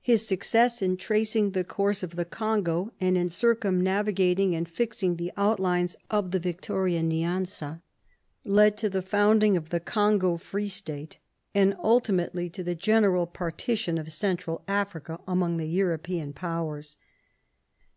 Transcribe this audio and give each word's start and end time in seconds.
His 0.00 0.24
success 0.24 0.80
in 0.82 0.96
tracing 0.96 1.50
the 1.50 1.64
course 1.64 2.04
of 2.04 2.14
the 2.14 2.24
Congo 2.24 2.92
and 3.00 3.18
in 3.18 3.28
circumnavigating 3.28 4.54
and 4.54 4.68
fixing 4.68 5.16
the 5.16 5.32
outlines 5.36 5.96
of 6.12 6.30
the 6.30 6.38
Victoria 6.38 7.02
Nyanza, 7.02 7.82
led 8.44 8.76
to 8.76 8.88
the 8.88 9.02
founding 9.02 9.56
of 9.56 9.70
the 9.70 9.80
Congo 9.80 10.36
Free 10.36 10.68
State, 10.68 11.18
and 11.56 11.74
ultimately 11.82 12.48
to 12.50 12.62
the 12.62 12.76
general 12.76 13.26
par 13.26 13.50
tition 13.50 13.98
of 13.98 14.12
Central 14.12 14.62
Africa 14.68 15.18
among 15.26 15.56
the 15.56 15.66
European 15.66 16.32
Powers. 16.32 16.96